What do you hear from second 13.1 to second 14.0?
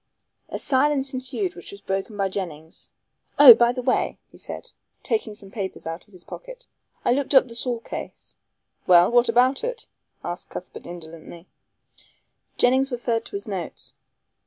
to his notes.